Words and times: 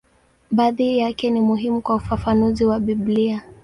Baadhi 0.51 0.97
yake 0.97 1.29
ni 1.29 1.41
muhimu 1.41 1.81
kwa 1.81 1.95
ufafanuzi 1.95 2.65
wa 2.65 2.79
Biblia. 2.79 3.43